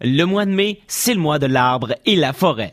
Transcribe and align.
Le 0.00 0.24
mois 0.24 0.44
de 0.44 0.50
mai, 0.50 0.80
c'est 0.86 1.14
le 1.14 1.20
mois 1.20 1.38
de 1.38 1.46
l'arbre 1.46 1.94
et 2.04 2.16
la 2.16 2.32
forêt. 2.32 2.72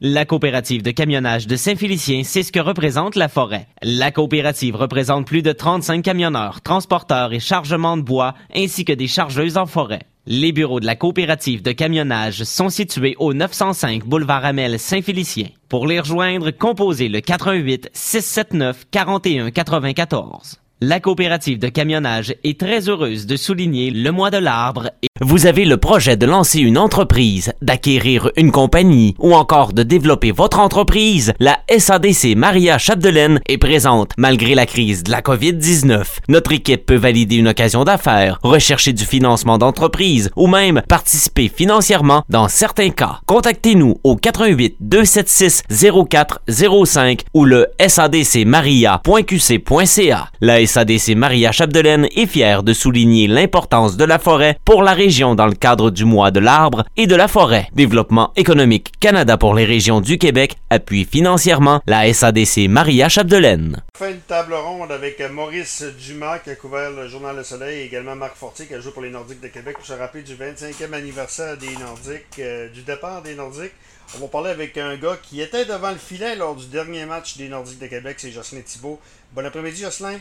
La 0.00 0.24
coopérative 0.24 0.82
de 0.82 0.90
camionnage 0.90 1.46
de 1.46 1.54
Saint-Félicien, 1.54 2.22
c'est 2.24 2.42
ce 2.42 2.50
que 2.50 2.58
représente 2.58 3.14
la 3.14 3.28
forêt. 3.28 3.68
La 3.82 4.10
coopérative 4.10 4.74
représente 4.74 5.26
plus 5.26 5.42
de 5.42 5.52
35 5.52 6.02
camionneurs, 6.02 6.62
transporteurs 6.62 7.32
et 7.32 7.38
chargements 7.38 7.96
de 7.96 8.02
bois, 8.02 8.34
ainsi 8.54 8.84
que 8.84 8.92
des 8.92 9.06
chargeuses 9.06 9.56
en 9.56 9.66
forêt. 9.66 10.02
Les 10.26 10.52
bureaux 10.52 10.80
de 10.80 10.86
la 10.86 10.96
coopérative 10.96 11.62
de 11.62 11.70
camionnage 11.70 12.42
sont 12.42 12.70
situés 12.70 13.14
au 13.18 13.34
905 13.34 14.04
boulevard 14.04 14.44
Amel 14.44 14.80
Saint-Félicien. 14.80 15.48
Pour 15.68 15.86
les 15.86 16.00
rejoindre, 16.00 16.50
composez 16.50 17.08
le 17.08 17.20
88 17.20 17.90
679 17.92 18.86
41 18.90 19.52
94. 19.52 20.60
La 20.80 20.98
coopérative 20.98 21.58
de 21.58 21.68
camionnage 21.68 22.34
est 22.42 22.58
très 22.58 22.88
heureuse 22.88 23.26
de 23.26 23.36
souligner 23.36 23.90
le 23.90 24.10
mois 24.10 24.30
de 24.30 24.38
l'arbre 24.38 24.90
et 25.02 25.08
vous 25.20 25.46
avez 25.46 25.64
le 25.64 25.76
projet 25.76 26.16
de 26.16 26.26
lancer 26.26 26.58
une 26.58 26.76
entreprise, 26.76 27.52
d'acquérir 27.62 28.32
une 28.36 28.50
compagnie 28.50 29.14
ou 29.20 29.32
encore 29.32 29.72
de 29.72 29.84
développer 29.84 30.32
votre 30.32 30.58
entreprise, 30.58 31.34
la 31.38 31.60
SADC 31.70 32.34
Maria 32.36 32.78
Chapdelaine 32.78 33.38
est 33.46 33.58
présente 33.58 34.10
malgré 34.18 34.56
la 34.56 34.66
crise 34.66 35.04
de 35.04 35.12
la 35.12 35.20
COVID-19. 35.20 36.02
Notre 36.28 36.50
équipe 36.50 36.84
peut 36.84 36.96
valider 36.96 37.36
une 37.36 37.46
occasion 37.46 37.84
d'affaires, 37.84 38.40
rechercher 38.42 38.92
du 38.92 39.04
financement 39.04 39.56
d'entreprise 39.56 40.32
ou 40.34 40.48
même 40.48 40.82
participer 40.88 41.46
financièrement 41.46 42.24
dans 42.28 42.48
certains 42.48 42.90
cas. 42.90 43.20
Contactez-nous 43.26 44.00
au 44.02 44.16
88 44.16 44.78
276 44.80 45.62
0405 46.10 47.22
ou 47.34 47.44
le 47.44 47.68
sadcmaria.qc.ca. 47.86 50.28
La 50.40 50.66
SADC 50.66 51.14
Maria 51.14 51.52
Chapdelaine 51.52 52.08
est 52.16 52.26
fière 52.26 52.64
de 52.64 52.72
souligner 52.72 53.28
l'importance 53.28 53.96
de 53.96 54.04
la 54.04 54.18
forêt 54.18 54.58
pour 54.64 54.82
la 54.82 55.03
région 55.04 55.34
dans 55.34 55.46
le 55.46 55.54
cadre 55.54 55.90
du 55.90 56.06
mois 56.06 56.30
de 56.30 56.40
l'arbre 56.40 56.82
et 56.96 57.06
de 57.06 57.14
la 57.14 57.28
forêt. 57.28 57.68
Développement 57.74 58.32
économique 58.36 58.90
Canada 59.00 59.36
pour 59.36 59.54
les 59.54 59.66
régions 59.66 60.00
du 60.00 60.16
Québec 60.16 60.56
appuie 60.70 61.04
financièrement 61.04 61.82
la 61.86 62.10
SADC 62.10 62.68
Maria 62.70 63.10
Chapdelaine. 63.10 63.82
Fait 63.98 64.12
une 64.12 64.20
table 64.20 64.54
ronde 64.54 64.90
avec 64.90 65.20
Maurice 65.30 65.84
Dumas 66.00 66.38
qui 66.38 66.48
a 66.48 66.54
couvert 66.54 66.90
le 66.90 67.06
Journal 67.06 67.36
Le 67.36 67.44
Soleil 67.44 67.80
et 67.80 67.84
également 67.84 68.16
Marc 68.16 68.34
Fortier 68.34 68.64
qui 68.64 68.72
a 68.72 68.80
joué 68.80 68.92
pour 68.92 69.02
les 69.02 69.10
Nordiques 69.10 69.42
de 69.42 69.48
Québec 69.48 69.76
pour 69.76 69.84
se 69.84 69.92
rappeler 69.92 70.22
du 70.22 70.36
25e 70.36 70.94
anniversaire 70.94 71.58
des 71.58 71.76
Nordiques, 71.76 72.38
euh, 72.38 72.70
du 72.70 72.80
départ 72.80 73.20
des 73.20 73.34
Nordiques. 73.34 73.74
On 74.16 74.20
va 74.20 74.28
parler 74.28 74.52
avec 74.52 74.78
un 74.78 74.96
gars 74.96 75.18
qui 75.22 75.42
était 75.42 75.66
devant 75.66 75.90
le 75.90 75.98
filet 75.98 76.34
lors 76.34 76.56
du 76.56 76.66
dernier 76.68 77.04
match 77.04 77.36
des 77.36 77.50
Nordiques 77.50 77.78
de 77.78 77.88
Québec, 77.88 78.16
c'est 78.20 78.30
Jocelyn 78.30 78.62
Thibault. 78.62 78.98
Bon 79.34 79.44
après-midi, 79.44 79.82
Jocelyn. 79.82 80.18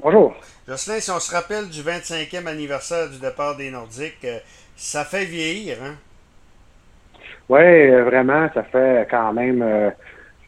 Bonjour. 0.00 0.32
Jocelyn, 0.68 1.00
si 1.00 1.10
on 1.10 1.18
se 1.18 1.34
rappelle 1.34 1.68
du 1.68 1.82
25e 1.82 2.46
anniversaire 2.46 3.10
du 3.10 3.18
départ 3.18 3.56
des 3.56 3.68
Nordiques, 3.68 4.24
euh, 4.24 4.38
ça 4.76 5.04
fait 5.04 5.24
vieillir, 5.24 5.78
hein? 5.82 5.96
Oui, 7.48 7.58
euh, 7.58 8.04
vraiment, 8.04 8.48
ça 8.54 8.62
fait 8.62 9.08
quand 9.10 9.32
même. 9.32 9.60
Euh, 9.60 9.90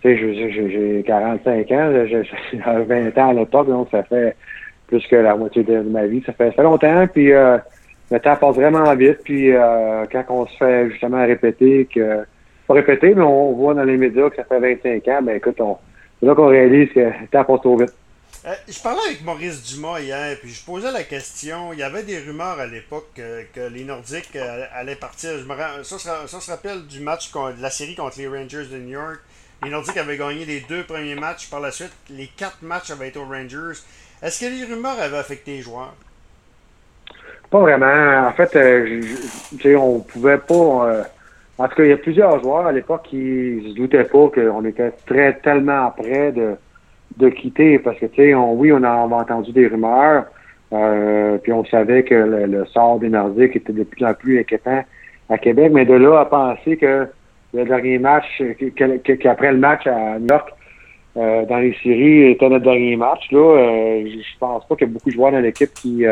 tu 0.03 0.17
sais, 0.17 0.71
j'ai 0.71 1.03
45 1.05 1.69
ans, 1.73 1.93
j'ai 2.07 2.23
20 2.63 3.19
ans 3.19 3.31
à 3.31 3.33
l'époque, 3.33 3.67
donc 3.67 3.89
ça 3.91 4.05
fait 4.05 4.37
plus 4.87 5.05
que 5.09 5.17
la 5.17 5.35
moitié 5.35 5.65
de 5.65 5.81
ma 5.81 6.07
vie. 6.07 6.23
Ça 6.25 6.33
fait, 6.33 6.51
ça 6.51 6.53
fait 6.53 6.63
longtemps, 6.63 7.09
puis 7.09 7.33
le 7.33 8.21
temps 8.23 8.37
passe 8.37 8.55
vraiment 8.55 8.95
vite. 8.95 9.19
Puis 9.25 9.51
quand 10.13 10.25
on 10.29 10.47
se 10.47 10.57
fait 10.59 10.91
justement 10.91 11.27
répéter 11.27 11.89
que. 11.93 12.25
Pas 12.69 12.75
répéter, 12.75 13.17
mais 13.17 13.23
on 13.23 13.53
voit 13.55 13.75
dans 13.75 13.83
les 13.83 13.97
médias 13.97 14.31
que 14.31 14.37
ça 14.37 14.45
fait 14.45 14.61
25 14.61 15.09
ans, 15.09 15.23
ben 15.23 15.37
écoute, 15.39 15.61
on, 15.61 15.77
c'est 16.21 16.27
là 16.27 16.37
qu'on 16.37 16.47
réalise 16.47 16.89
que 16.93 17.01
le 17.01 17.27
temps 17.33 17.43
passe 17.43 17.63
trop 17.63 17.77
vite. 17.77 17.93
Euh, 18.47 18.55
je 18.67 18.81
parlais 18.81 19.03
avec 19.07 19.23
Maurice 19.23 19.63
Dumas 19.63 20.01
hier, 20.01 20.35
puis 20.41 20.51
je 20.51 20.65
posais 20.65 20.91
la 20.91 21.03
question. 21.03 21.75
Il 21.75 21.79
y 21.79 21.83
avait 21.83 22.05
des 22.05 22.19
rumeurs 22.21 22.59
à 22.59 22.67
l'époque 22.67 23.09
que, 23.15 23.69
les 23.69 23.85
Nordiques 23.85 24.35
euh, 24.35 24.65
allaient 24.75 24.95
partir. 24.95 25.33
Je 25.39 25.45
me, 25.45 25.83
ça, 25.83 25.99
ça, 26.27 26.41
se 26.41 26.51
rappelle 26.51 26.87
du 26.87 27.01
match 27.01 27.31
de 27.33 27.61
la 27.61 27.69
série 27.69 27.95
contre 27.95 28.19
les 28.19 28.29
Rangers 28.29 28.65
de 28.73 28.79
New 28.79 28.93
York. 28.93 29.21
Les 29.63 29.69
Nordiques 29.69 29.99
avaient 29.99 30.17
gagné 30.17 30.47
les 30.47 30.61
deux 30.61 30.85
premiers 30.85 31.17
matchs. 31.17 31.51
Par 31.51 31.61
la 31.61 31.71
suite, 31.71 31.93
les 32.09 32.29
quatre 32.29 32.63
matchs 32.63 32.91
avaient 32.91 33.09
été 33.09 33.19
aux 33.19 33.27
Rangers. 33.27 33.79
Est-ce 34.23 34.41
que 34.41 34.47
les 34.47 34.65
rumeurs 34.65 34.99
avaient 34.99 35.19
affecté 35.19 35.59
les 35.59 35.63
joueurs? 35.63 35.95
Pas 37.51 37.61
vraiment. 37.61 38.27
En 38.27 38.33
fait, 38.33 38.57
euh, 38.57 39.03
on 39.77 40.01
pouvait 40.01 40.39
pas. 40.39 41.05
en 41.59 41.69
tout 41.69 41.75
cas, 41.75 41.83
il 41.83 41.91
y 41.91 41.93
a 41.93 41.99
plusieurs 41.99 42.41
joueurs 42.41 42.67
à 42.67 42.73
l'époque 42.73 43.03
qui 43.03 43.63
se 43.69 43.75
doutaient 43.75 44.05
pas 44.05 44.31
qu'on 44.31 44.65
était 44.65 44.93
très 45.05 45.39
tellement 45.41 45.91
près 45.91 46.33
de 46.33 46.57
de 47.17 47.29
quitter 47.29 47.79
parce 47.79 47.99
que, 47.99 48.07
tu 48.07 48.17
sais, 48.17 48.35
on, 48.35 48.55
oui, 48.55 48.73
on 48.73 48.83
a, 48.83 48.91
entendu 48.91 49.53
des 49.53 49.67
rumeurs, 49.67 50.25
euh, 50.73 51.39
puis 51.39 51.53
on 51.53 51.65
savait 51.65 52.05
que 52.05 52.15
le, 52.15 52.65
sort 52.67 52.99
des 53.01 53.09
Nordiques 53.09 53.57
était 53.57 53.73
de 53.73 53.85
plus 53.85 54.05
en 54.05 54.15
plus 54.15 54.41
inquiétant 54.41 54.85
à 55.29 55.39
Québec, 55.39 55.73
mais 55.73 55.85
de 55.85 55.95
là 55.95 56.21
à 56.21 56.25
penser 56.25 56.77
que 56.77 57.07
le 57.53 57.65
dernier 57.65 57.99
match, 57.99 58.27
qu'après 59.21 59.53
le 59.53 59.59
match 59.59 59.87
à 59.87 60.19
New 60.19 60.29
York, 60.29 60.51
euh, 61.17 61.45
dans 61.47 61.59
les 61.59 61.77
séries, 61.83 62.31
était 62.31 62.49
notre 62.49 62.65
dernier 62.65 62.95
match, 62.97 63.31
là, 63.33 63.39
euh, 63.39 64.05
je 64.07 64.39
pense 64.39 64.67
pas 64.69 64.77
qu'il 64.77 64.87
y 64.87 64.91
a 64.91 64.93
beaucoup 64.93 65.11
de 65.11 65.15
joueurs 65.15 65.33
dans 65.33 65.41
l'équipe 65.41 65.73
qui, 65.75 66.05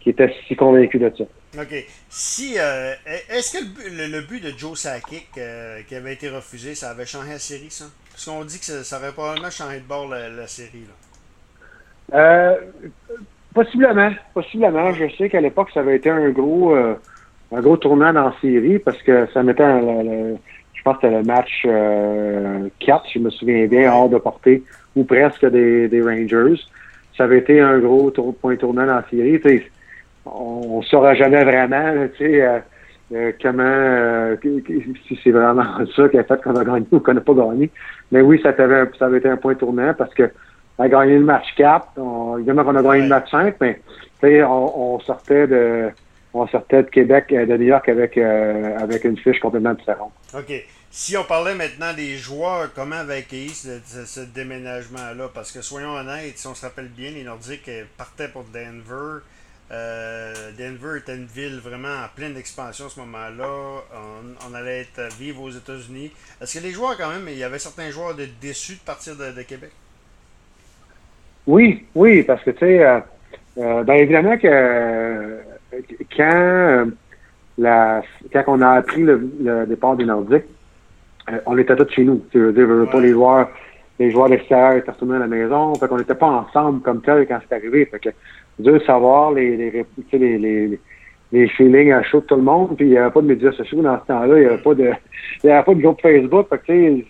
qui 0.00 0.10
étaient 0.10 0.34
si 0.48 0.56
convaincus 0.56 1.00
de 1.00 1.12
ça. 1.18 1.24
OK. 1.60 1.84
Si, 2.08 2.54
est-ce 2.54 3.58
que 3.58 4.10
le, 4.10 4.20
but 4.22 4.42
de 4.42 4.52
Joe 4.56 4.78
Sakic 4.78 5.28
qui 5.86 5.94
avait 5.94 6.14
été 6.14 6.30
refusé, 6.30 6.74
ça 6.74 6.90
avait 6.90 7.04
changé 7.04 7.28
la 7.28 7.38
série, 7.38 7.70
ça? 7.70 7.84
Parce 8.24 8.38
qu'on 8.38 8.44
dit 8.44 8.60
que 8.60 8.84
ça, 8.84 8.98
aurait 8.98 9.10
probablement 9.10 9.50
changé 9.50 9.80
de 9.80 9.84
bord 9.84 10.08
la, 10.08 10.46
série. 10.46 10.86
Euh, 12.14 12.56
possiblement. 13.52 14.12
Possiblement. 14.32 14.92
Je 14.92 15.06
sais 15.16 15.28
qu'à 15.28 15.40
l'époque, 15.40 15.70
ça 15.74 15.80
avait 15.80 15.96
été 15.96 16.08
un 16.08 16.28
gros 16.30 16.72
euh, 16.72 16.94
un 17.50 17.60
gros 17.60 17.76
tournant 17.76 18.12
dans 18.12 18.26
la 18.26 18.34
série 18.40 18.78
parce 18.78 19.02
que 19.02 19.26
ça 19.34 19.42
mettait 19.42 19.64
un, 19.64 20.36
je 20.72 20.82
pense 20.84 20.98
que 20.98 21.00
c'était 21.02 21.16
le 21.16 21.24
match 21.24 21.62
euh, 21.66 22.68
4, 22.78 23.04
je 23.12 23.18
me 23.18 23.30
souviens 23.30 23.66
bien, 23.66 23.92
hors 23.92 24.08
de 24.08 24.18
portée, 24.18 24.62
ou 24.94 25.02
presque 25.02 25.44
des, 25.46 26.00
Rangers. 26.00 26.62
Ça 27.16 27.24
avait 27.24 27.38
été 27.38 27.60
un 27.60 27.80
gros 27.80 28.12
point 28.40 28.54
tournant 28.54 28.86
dans 28.86 28.94
la 28.94 29.04
série. 29.10 29.40
on 30.26 30.78
ne 30.78 30.84
saura 30.84 31.14
jamais 31.14 31.42
vraiment. 31.42 32.06
Sais, 32.18 32.62
euh, 33.12 33.32
comment, 33.40 33.62
euh, 33.64 34.36
si 34.42 35.18
c'est 35.22 35.30
vraiment 35.30 35.64
ça 35.96 36.08
qui 36.08 36.18
a 36.18 36.24
fait 36.24 36.42
qu'on 36.42 36.56
a 36.56 36.64
gagné 36.64 36.86
ou 36.90 37.00
qu'on 37.00 37.14
n'a 37.14 37.20
pas 37.20 37.34
gagné. 37.34 37.70
Mais 38.10 38.20
oui, 38.20 38.40
ça 38.42 38.50
avait, 38.50 38.90
ça 38.98 39.06
avait 39.06 39.18
été 39.18 39.28
un 39.28 39.36
point 39.36 39.54
tournant 39.54 39.94
parce 39.94 40.14
que 40.14 40.30
on 40.78 40.84
a 40.84 40.88
gagné 40.88 41.18
le 41.18 41.24
match 41.24 41.46
4. 41.56 41.88
On, 41.98 42.38
évidemment 42.38 42.64
qu'on 42.64 42.76
a 42.76 42.82
gagné 42.82 43.02
le 43.02 43.08
match 43.08 43.30
5, 43.30 43.56
mais 43.60 43.80
on, 44.42 44.94
on, 44.94 45.00
sortait 45.00 45.46
de 45.46 45.90
on 46.34 46.46
sortait 46.46 46.82
de 46.82 46.88
Québec, 46.88 47.26
euh, 47.32 47.44
de 47.44 47.56
New 47.56 47.66
York 47.66 47.88
avec, 47.88 48.16
avec 48.16 49.04
une 49.04 49.18
fiche 49.18 49.40
complètement 49.40 49.74
différente. 49.74 50.12
OK. 50.34 50.52
Si 50.90 51.16
on 51.16 51.24
parlait 51.24 51.54
maintenant 51.54 51.94
des 51.94 52.16
joueurs, 52.16 52.70
comment 52.74 52.96
avaient 52.96 53.18
accueilli 53.18 53.48
ce, 53.48 53.80
ce 54.04 54.20
déménagement-là? 54.20 55.30
Parce 55.32 55.50
que 55.50 55.62
soyons 55.62 55.92
honnêtes, 55.92 56.36
si 56.36 56.46
on 56.46 56.54
se 56.54 56.66
rappelle 56.66 56.88
bien, 56.88 57.10
les 57.10 57.24
Nordiques 57.24 57.70
partaient 57.96 58.28
pour 58.28 58.44
Denver. 58.52 59.20
Euh, 59.72 60.50
Denver 60.58 60.98
était 60.98 61.16
une 61.16 61.24
ville 61.24 61.58
vraiment 61.58 61.88
en 61.88 62.08
pleine 62.14 62.36
expansion 62.36 62.86
à 62.86 62.88
ce 62.90 63.00
moment-là. 63.00 63.48
On, 64.46 64.54
allait 64.54 64.80
être 64.80 65.16
vivre 65.16 65.42
aux 65.42 65.50
États-Unis. 65.50 66.12
Est-ce 66.40 66.58
que 66.58 66.64
les 66.64 66.72
joueurs, 66.72 66.96
quand 66.98 67.08
même, 67.08 67.26
il 67.28 67.38
y 67.38 67.44
avait 67.44 67.58
certains 67.58 67.90
joueurs 67.90 68.14
de 68.14 68.26
déçus 68.40 68.74
de 68.74 68.80
partir 68.80 69.14
de, 69.16 69.42
Québec? 69.42 69.70
Oui, 71.46 71.86
oui, 71.94 72.22
parce 72.22 72.42
que, 72.44 72.50
tu 72.50 72.58
sais, 72.58 72.84
euh, 72.84 73.00
euh, 73.58 73.82
ben, 73.82 73.94
évidemment 73.94 74.36
que 74.36 75.38
quand, 76.16 76.90
la, 77.56 78.02
quand 78.32 78.44
on 78.48 78.60
a 78.60 78.70
appris 78.72 79.02
le, 79.02 79.66
départ 79.66 79.96
des 79.96 80.04
Nordiques, 80.04 80.44
on 81.46 81.56
était 81.56 81.76
tous 81.76 81.88
chez 81.90 82.04
nous. 82.04 82.24
Tu 82.30 82.38
veux 82.38 82.52
dire, 82.52 82.90
pas 82.90 83.00
les 83.00 83.12
joueurs 83.12 83.48
les 83.98 84.10
joueurs 84.10 84.28
d'extérieur 84.28 84.72
étaient 84.72 84.90
retournés 84.90 85.16
à 85.16 85.20
la 85.20 85.26
maison. 85.26 85.74
Fait 85.76 85.86
qu'on 85.86 85.98
n'était 85.98 86.14
pas 86.14 86.26
ensemble 86.26 86.80
comme 86.82 87.02
tel 87.02 87.26
quand 87.26 87.38
c'est 87.48 87.54
arrivé. 87.54 87.86
Fait 87.86 88.00
que 88.00 88.08
de 88.58 88.78
savoir 88.80 89.32
les, 89.32 89.56
les, 89.56 89.84
les, 90.12 90.38
les, 90.38 90.80
les 91.32 91.48
feelings 91.48 91.92
à 91.92 92.02
chaud 92.02 92.20
de 92.20 92.26
tout 92.26 92.36
le 92.36 92.42
monde. 92.42 92.76
Puis 92.76 92.86
il 92.86 92.90
n'y 92.90 92.98
avait 92.98 93.10
pas 93.10 93.22
de 93.22 93.26
médias 93.26 93.52
sociaux 93.52 93.82
dans 93.82 94.00
ce 94.00 94.06
temps-là. 94.06 94.38
Il 94.38 94.40
n'y 94.40 94.46
avait 94.46 94.62
pas 94.62 94.74
de 94.74 94.90
il 95.42 95.46
y 95.48 95.50
avait 95.50 95.64
pas 95.64 95.74
de 95.74 95.80
groupe 95.80 96.00
Facebook. 96.00 96.46
Fait 96.48 96.58
que, 96.58 97.02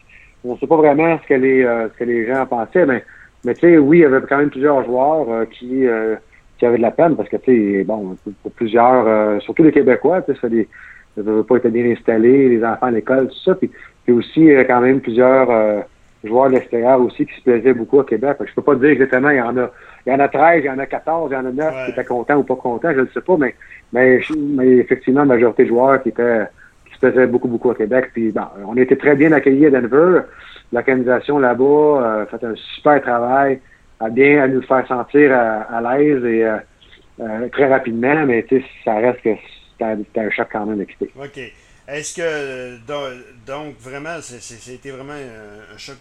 on 0.45 0.55
ne 0.55 0.59
sait 0.59 0.67
pas 0.67 0.77
vraiment 0.77 1.19
ce 1.23 1.29
que 1.29 1.35
les, 1.35 1.63
euh, 1.65 1.89
ce 1.89 1.99
que 1.99 2.05
les 2.05 2.27
gens 2.27 2.47
pensaient. 2.47 2.87
Mais, 2.87 3.05
mais 3.45 3.55
tu 3.55 3.61
sais, 3.61 3.79
oui, 3.79 3.99
il 3.99 4.01
y 4.03 4.05
avait 4.05 4.21
quand 4.29 4.39
même 4.39 4.51
plusieurs 4.51 4.85
joueurs 4.85 5.31
euh, 5.31 5.45
qui, 5.45 5.87
euh, 5.87 6.17
qui 6.59 6.67
avaient 6.67 6.79
de 6.79 6.83
la 6.83 6.91
peine 6.91 7.17
parce 7.17 7.29
que, 7.29 7.37
tu 7.37 7.79
sais, 7.79 7.85
bon, 7.85 8.17
pour 8.43 8.53
plusieurs, 8.53 9.41
surtout 9.43 9.63
les 9.63 9.73
Québécois, 9.73 10.23
tu 10.23 10.35
sais, 10.35 10.49
des, 10.49 10.69
ne 11.17 11.43
pas 11.43 11.57
être 11.57 11.69
bien 11.69 11.91
installés, 11.91 12.49
les 12.49 12.65
enfants 12.65 12.87
à 12.87 12.91
l'école, 12.91 13.29
tout 13.29 13.39
ça. 13.45 13.55
Puis, 13.55 13.71
puis 14.05 14.15
aussi, 14.15 14.49
quand 14.67 14.81
même 14.81 15.01
plusieurs 15.01 15.85
joueurs 16.25 16.49
de 16.49 16.55
l'extérieur 16.55 17.01
aussi 17.01 17.27
qui 17.27 17.35
se 17.35 17.43
plaisaient 17.43 17.75
beaucoup 17.75 17.99
au 17.99 18.05
Québec. 18.05 18.37
Je 18.45 18.55
peux 18.55 18.63
pas 18.63 18.75
dire 18.75 18.91
exactement, 18.91 19.31
il 19.31 19.39
y 19.39 19.43
en 19.43 19.57
a, 19.57 19.71
il 20.07 20.13
y 20.13 20.15
en 20.15 20.21
a 20.21 20.29
13, 20.29 20.63
il 20.65 20.67
y 20.67 20.71
en 20.71 20.79
a 20.79 20.87
14, 20.87 21.31
il 21.31 21.35
y 21.35 21.37
en 21.37 21.47
a 21.47 21.53
9 21.53 21.85
qui 21.87 21.91
étaient 21.93 22.05
contents 22.05 22.37
ou 22.37 22.43
pas 22.43 22.57
contents, 22.57 22.93
je 22.95 23.01
ne 23.01 23.07
sais 23.07 23.21
pas, 23.21 23.37
mais, 23.37 23.55
mais, 23.93 24.21
mais, 24.37 24.69
effectivement, 24.77 25.21
la 25.21 25.27
majorité 25.27 25.65
de 25.65 25.69
joueurs 25.69 26.03
qui 26.03 26.11
étaient 26.11 26.47
qui 26.87 26.95
se 26.95 26.99
plaisaient 26.99 27.27
beaucoup, 27.27 27.49
beaucoup 27.49 27.71
au 27.71 27.75
Québec. 27.75 28.11
Puis 28.13 28.31
bon, 28.33 28.43
on 28.67 28.77
était 28.77 28.97
très 28.97 29.17
bien 29.17 29.33
accueillis 29.33 29.67
à 29.67 29.71
Denver. 29.71 30.23
L'organisation 30.73 31.39
là-bas 31.39 32.23
a 32.23 32.27
fait 32.27 32.45
un 32.45 32.55
super 32.77 33.01
travail 33.03 33.61
à 34.03 34.11
bien 34.11 34.43
à 34.43 34.49
nous 34.49 34.63
faire 34.63 34.87
sentir 34.87 35.33
à, 35.33 35.81
l'aise 35.81 36.25
et 36.25 36.45
euh, 36.45 36.57
euh, 37.21 37.49
très 37.51 37.69
rapidement, 37.69 38.27
mais 38.27 38.43
tu 38.43 38.61
sais, 38.61 38.67
ça 38.85 38.95
reste 38.95 39.23
que 39.23 39.31
c'était 39.79 40.21
un 40.21 40.31
choc 40.31 40.49
quand 40.51 40.67
même 40.67 40.81
excité. 40.81 41.11
OK. 41.17 41.41
Est-ce 41.89 42.15
que, 42.15 42.79
donc, 43.47 43.79
vraiment, 43.79 44.21
c'était 44.21 44.91
vraiment 44.91 45.15
un 45.15 45.79
choc? 45.79 45.97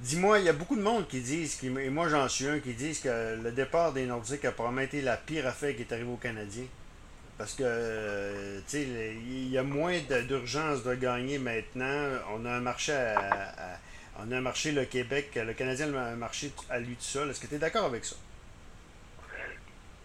Dis-moi, 0.00 0.40
il 0.40 0.44
y 0.44 0.48
a 0.48 0.52
beaucoup 0.52 0.76
de 0.76 0.82
monde 0.82 1.08
qui 1.08 1.20
disent, 1.20 1.58
et 1.64 1.88
moi 1.88 2.08
j'en 2.08 2.28
suis 2.28 2.46
un, 2.46 2.58
qui 2.58 2.74
disent 2.74 3.00
que 3.00 3.42
le 3.42 3.50
départ 3.50 3.92
des 3.92 4.04
Nordiques 4.04 4.44
a 4.44 4.52
probablement 4.52 4.82
été 4.82 5.00
la 5.00 5.16
pire 5.16 5.46
affaire 5.46 5.74
qui 5.74 5.82
est 5.82 5.92
arrivée 5.92 6.10
aux 6.10 6.16
Canadiens. 6.16 6.66
Parce 7.38 7.54
que, 7.54 8.58
tu 8.68 8.78
sais, 8.78 8.86
il 9.26 9.48
y 9.50 9.58
a 9.58 9.62
moins 9.62 9.98
d'urgence 10.28 10.84
de 10.84 10.94
gagner 10.94 11.38
maintenant. 11.38 12.08
On 12.34 12.44
a 12.46 12.50
un 12.50 12.60
marché 12.60 12.92
à, 12.92 13.78
on 14.18 14.30
a 14.32 14.36
un 14.36 14.40
marché, 14.40 14.72
le 14.72 14.84
Québec, 14.84 15.30
le 15.34 15.52
Canadien 15.52 15.92
a 15.94 16.12
un 16.12 16.16
marché 16.16 16.50
à 16.70 16.78
lui 16.78 16.94
tout 16.94 17.02
seul. 17.02 17.30
Est-ce 17.30 17.40
que 17.40 17.46
tu 17.46 17.56
es 17.56 17.58
d'accord 17.58 17.86
avec 17.86 18.04
ça? 18.04 18.16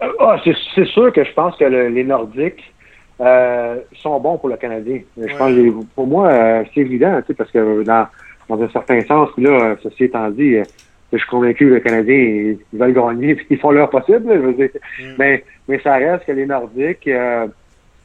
Euh, 0.01 0.11
ah, 0.19 0.41
c'est 0.43 0.85
sûr 0.85 1.13
que 1.13 1.23
je 1.23 1.31
pense 1.33 1.55
que 1.57 1.65
les 1.65 2.03
Nordiques 2.03 2.73
euh, 3.21 3.79
sont 4.01 4.19
bons 4.19 4.37
pour 4.37 4.49
le 4.49 4.57
Canadien. 4.57 5.01
Je 5.17 5.37
pense 5.37 5.85
pour 5.95 6.07
moi, 6.07 6.29
euh, 6.29 6.63
c'est 6.73 6.81
évident, 6.81 7.21
parce 7.37 7.51
que 7.51 7.83
dans, 7.83 8.07
dans 8.49 8.61
un 8.61 8.69
certain 8.69 9.01
sens, 9.01 9.29
là, 9.37 9.75
ceci 9.83 10.05
étant 10.05 10.29
dit, 10.29 10.57
je 11.13 11.17
suis 11.17 11.27
convaincu 11.27 11.69
que 11.69 11.73
les 11.75 11.81
Canadiens, 11.81 12.15
ils 12.15 12.57
veulent 12.73 12.93
gagner, 12.93 13.35
puis 13.35 13.45
ils 13.51 13.59
font 13.59 13.71
leur 13.71 13.89
possible, 13.89 14.31
je 14.33 14.39
veux 14.39 14.53
dire. 14.53 14.69
Mm. 14.99 15.03
Mais, 15.19 15.43
mais 15.67 15.79
ça 15.81 15.95
reste 15.95 16.25
que 16.25 16.31
les 16.31 16.45
Nordiques. 16.45 17.07
Euh, 17.07 17.47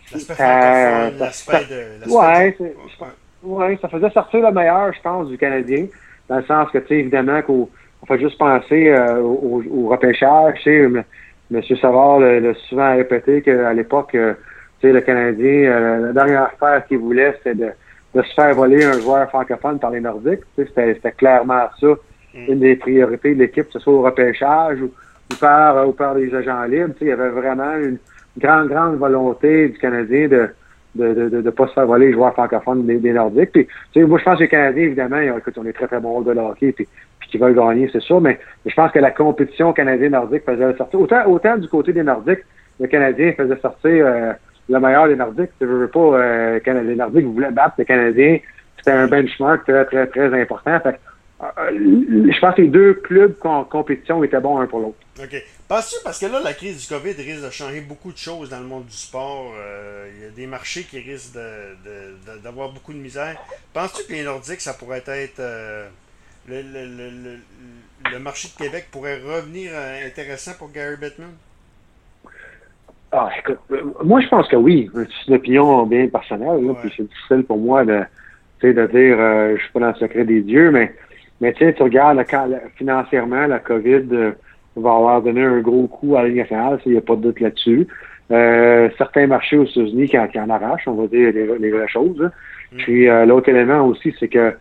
ça, 0.07 1.11
de, 1.11 2.09
ouais, 2.11 2.57
ouais, 3.43 3.79
ça 3.81 3.89
faisait 3.89 4.11
sortir 4.11 4.41
le 4.41 4.53
meilleur, 4.53 4.93
je 4.93 5.01
pense, 5.01 5.29
du 5.29 5.39
Canadien. 5.39 5.87
Dans 6.29 6.37
le 6.37 6.45
sens 6.45 6.71
que, 6.71 6.79
tu 6.79 6.89
sais, 6.89 6.99
évidemment, 6.99 7.43
qu'on 7.43 7.69
on 8.03 8.07
fait 8.07 8.21
juste 8.21 8.39
penser 8.39 8.89
euh, 8.89 9.21
au, 9.21 9.63
au, 9.71 9.89
repêchage. 9.89 10.55
Tu 10.63 10.63
sais, 10.63 11.05
M. 11.53 11.63
Savard 11.81 12.21
l'a 12.21 12.55
souvent 12.69 12.97
répété 12.97 13.43
qu'à 13.43 13.73
l'époque, 13.73 14.15
euh, 14.15 14.35
tu 14.81 14.89
sais, 14.89 14.93
le 14.93 15.01
Canadien, 15.01 15.71
euh, 15.71 16.07
la 16.07 16.13
dernière 16.13 16.43
affaire 16.43 16.87
qu'il 16.87 16.99
voulait, 16.99 17.35
c'était 17.39 17.55
de, 17.55 17.71
de, 18.15 18.23
se 18.23 18.35
faire 18.35 18.55
voler 18.55 18.85
un 18.85 19.01
joueur 19.01 19.29
francophone 19.29 19.79
par 19.79 19.91
les 19.91 20.01
Nordiques. 20.01 20.41
Tu 20.57 20.67
sais, 20.67 20.95
c'était 20.95 21.13
clairement 21.13 21.69
ça 21.81 21.95
Mm. 22.37 22.53
une 22.53 22.59
des 22.59 22.77
priorités 22.77 23.35
de 23.35 23.41
l'équipe, 23.41 23.67
que 23.67 23.73
ce 23.73 23.79
soit 23.79 23.93
au 23.93 24.03
repêchage 24.03 24.81
ou, 24.83 24.91
par, 25.41 25.89
ou 25.89 25.93
par 25.93 26.15
les 26.15 26.35
agents 26.35 26.65
libres. 26.65 26.95
il 27.01 27.09
y 27.09 27.13
avait 27.13 27.31
vraiment 27.31 27.75
une 27.77 27.99
grande, 28.39 28.69
grande 28.69 28.97
volonté 28.97 29.69
du 29.69 29.79
Canadien 29.79 30.29
de 30.29 30.49
de 30.95 31.09
ne 31.09 31.29
de, 31.29 31.43
de, 31.43 31.51
pas 31.51 31.67
se 31.67 31.75
faire 31.75 31.85
voler 31.85 32.07
les 32.07 32.13
joueurs 32.15 32.33
francophones 32.33 32.87
des, 32.87 32.97
des 32.97 33.13
Nordiques. 33.13 33.53
Puis, 33.53 33.69
moi, 34.05 34.19
je 34.19 34.25
pense 34.25 34.39
que 34.39 34.45
les 34.45 34.49
Canadiens, 34.49 34.85
évidemment, 34.85 35.19
écoute, 35.19 35.53
on 35.59 35.67
est 35.67 35.75
très, 35.75 35.87
très 35.87 36.01
bon 36.01 36.23
de 36.23 36.31
hockey, 36.31 36.73
puis, 36.73 36.89
puis 37.19 37.29
qu'ils 37.29 37.39
veulent 37.39 37.55
gagner, 37.55 37.91
c'est 37.93 38.01
sûr, 38.01 38.19
mais, 38.19 38.39
je 38.65 38.75
pense 38.75 38.91
que 38.93 38.99
la 38.99 39.11
compétition 39.11 39.75
canadienne-nordique 39.75 40.45
faisait 40.47 40.75
sortir. 40.75 40.99
Autant, 40.99 41.27
autant 41.27 41.59
du 41.59 41.69
côté 41.69 41.93
des 41.93 42.03
Nordiques, 42.03 42.47
le 42.81 42.87
Canadien 42.87 43.35
faisait 43.37 43.59
sortir 43.59 44.07
euh, 44.07 44.33
le 44.69 44.81
meilleur 44.81 45.09
des 45.09 45.17
Nordiques. 45.17 45.51
Je 45.61 45.67
veux 45.67 45.89
pas, 45.89 46.01
euh, 46.01 46.61
les 46.65 46.97
Nordiques 46.97 47.27
voulaient 47.27 47.51
battre 47.51 47.77
les 47.79 47.85
Canadiens. 47.85 48.39
C'était 48.79 48.93
un 48.93 49.07
benchmark 49.07 49.65
très, 49.65 49.85
très, 49.85 50.07
très 50.07 50.41
important. 50.41 50.79
Fait 50.81 50.99
euh, 51.43 51.71
je 51.71 52.41
pense 52.41 52.55
que 52.55 52.63
les 52.63 52.69
deux 52.69 52.95
clubs 52.95 53.37
en 53.45 53.65
compétition 53.65 54.25
étaient 54.25 54.41
bons 54.41 54.59
un 54.59 54.67
pour 54.67 54.81
l'autre. 54.81 54.97
OK. 55.23 55.45
Penses-tu, 55.69 55.97
parce 56.03 56.19
que 56.19 56.27
là, 56.27 56.41
la 56.41 56.55
crise 56.55 56.81
du 56.81 56.87
COVID 56.95 57.13
risque 57.13 57.45
de 57.45 57.51
changer 57.51 57.81
beaucoup 57.83 58.11
de 58.11 58.17
choses 58.17 58.49
dans 58.49 58.61
le 58.61 58.67
monde 58.67 58.87
du 58.87 58.97
sport. 58.97 59.53
Euh, 59.59 60.11
il 60.17 60.23
y 60.23 60.27
a 60.27 60.31
des 60.31 60.47
marchés 60.47 60.85
qui 60.85 60.99
risquent 60.99 61.37
d'avoir 62.43 62.71
beaucoup 62.71 62.95
de 62.95 62.99
misère. 62.99 63.37
Penses-tu 63.75 64.07
que 64.07 64.13
les 64.13 64.25
Nordiques, 64.25 64.63
ça 64.63 64.73
pourrait 64.73 65.05
être. 65.07 65.41
Euh, 65.41 65.89
le, 66.49 66.63
le, 66.63 67.39
le, 68.13 68.19
marché 68.21 68.49
de 68.49 68.65
Québec 68.65 68.87
pourrait 68.93 69.19
revenir 69.19 69.73
intéressant 70.07 70.53
pour 70.57 70.71
Gary 70.71 70.97
Bettman? 70.97 71.33
Ah, 73.19 73.31
écoute, 73.39 73.59
moi, 74.05 74.21
je 74.21 74.29
pense 74.29 74.47
que 74.47 74.57
oui. 74.57 74.91
C'est 74.95 75.29
une 75.29 75.35
opinion 75.35 75.87
bien 75.87 76.07
personnelle. 76.09 76.61
Puis 76.83 76.93
c'est 76.97 77.09
difficile 77.09 77.45
pour 77.45 77.57
moi 77.57 77.85
de, 77.85 78.03
de 78.63 78.87
dire, 78.87 79.57
je 79.57 79.63
suis 79.63 79.73
pas 79.73 79.81
dans 79.81 79.89
le 79.89 79.95
secret 79.95 80.25
des 80.25 80.43
dieux, 80.43 80.71
mais 80.71 80.93
mais 81.41 81.53
tu 81.53 81.65
regardes 81.79 82.25
financièrement, 82.77 83.47
la 83.47 83.59
COVID 83.59 84.07
euh, 84.13 84.33
va 84.77 84.91
avoir 84.91 85.23
donné 85.23 85.43
un 85.43 85.61
gros 85.61 85.87
coup 85.87 86.17
à 86.17 86.23
la 86.23 86.29
Ligue 86.29 86.39
nationale, 86.39 86.81
il 86.87 86.93
n'y 86.93 86.99
a 86.99 87.03
pas 87.03 87.17
de 87.17 87.23
doute 87.23 87.41
là-dessus. 87.41 87.87
Euh, 88.31 88.89
certains 88.99 89.27
marchés 89.27 89.59
aux 89.59 89.67
États-Unis 89.67 90.09
qui, 90.09 90.19
en 90.19 90.51
arrachent, 90.51 90.89
on 90.89 90.95
va 90.95 91.07
dire 91.07 91.33
les, 91.33 91.71
vraies 91.71 91.89
choses. 91.89 92.21
Hein. 92.23 92.33
Mm. 92.73 92.77
Puis 92.79 93.09
euh, 93.09 93.27
l'autre 93.27 93.49
élément 93.49 93.87
aussi, 93.87 94.15
c'est 94.19 94.29
que 94.29 94.55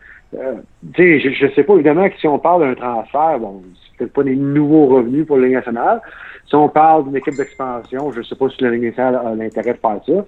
tu 0.94 1.22
sais, 1.22 1.34
je, 1.34 1.46
ne 1.46 1.52
sais 1.52 1.64
pas, 1.64 1.74
évidemment 1.76 2.10
que 2.10 2.18
si 2.18 2.28
on 2.28 2.40
parle 2.40 2.62
d'un 2.62 2.76
transfert, 2.76 3.40
bon, 3.40 3.62
c'est 3.74 3.98
peut-être 3.98 4.14
pas 4.14 4.24
des 4.24 4.36
nouveaux 4.36 4.88
revenus 4.88 5.26
pour 5.26 5.38
la 5.38 5.46
Ligue 5.46 5.56
nationale. 5.56 6.02
Si 6.48 6.56
on 6.56 6.70
parle 6.70 7.06
d'une 7.06 7.16
équipe 7.16 7.36
d'expansion, 7.36 8.12
je 8.12 8.20
ne 8.20 8.24
sais 8.24 8.36
pas 8.36 8.50
si 8.50 8.64
la 8.64 8.72
Ligue 8.72 8.86
nationale 8.86 9.20
a 9.26 9.36
l'intérêt 9.36 9.74
de 9.74 9.78
faire 9.78 10.00
ça. 10.06 10.26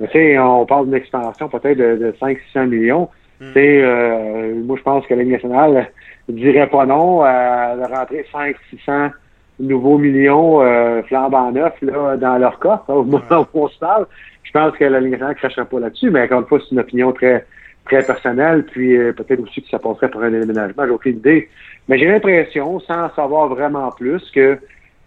Mais 0.00 0.06
tu 0.08 0.12
sais, 0.12 0.38
on 0.38 0.66
parle 0.66 0.86
d'une 0.86 0.94
expansion 0.94 1.48
peut-être 1.48 1.78
de, 1.78 1.96
de 1.96 2.14
500-600 2.20 2.66
millions. 2.68 3.08
Euh, 3.56 4.54
moi, 4.64 4.76
je 4.76 4.82
pense 4.82 5.06
que 5.06 5.14
la 5.14 5.22
Ligue 5.22 5.32
nationale 5.32 5.90
dirait 6.28 6.68
pas 6.68 6.86
non 6.86 7.22
à 7.22 7.74
rentrer 7.86 8.24
500-600 8.32 9.10
nouveaux 9.60 9.98
millions 9.98 10.62
euh, 10.62 11.02
flambant 11.02 11.52
neufs 11.52 11.80
là, 11.82 12.16
dans 12.16 12.38
leur 12.38 12.58
coffre 12.58 12.84
au 12.88 13.04
moment 13.04 13.46
où 13.52 13.64
on 13.64 13.68
se 13.68 13.78
parle. 13.78 14.06
Je 14.42 14.50
pense 14.52 14.76
que 14.76 14.84
la 14.84 15.00
Ligue 15.00 15.12
nationale 15.12 15.34
ne 15.34 15.38
cracherait 15.38 15.66
pas 15.66 15.80
là-dessus, 15.80 16.10
mais 16.10 16.22
encore 16.22 16.40
une 16.40 16.46
fois, 16.46 16.58
c'est 16.60 16.72
une 16.72 16.80
opinion 16.80 17.12
très 17.12 17.44
très 17.84 18.04
personnelle, 18.04 18.64
puis 18.64 18.96
euh, 18.96 19.12
peut-être 19.12 19.40
aussi 19.40 19.62
que 19.62 19.68
ça 19.68 19.78
passerait 19.78 20.10
pour 20.10 20.22
un 20.22 20.30
déménagement, 20.30 20.84
j'ai 20.86 20.92
aucune 20.92 21.16
idée. 21.16 21.48
Mais 21.88 21.98
j'ai 21.98 22.06
l'impression, 22.06 22.80
sans 22.80 23.12
savoir 23.14 23.48
vraiment 23.48 23.90
plus, 23.90 24.22
que 24.30 24.58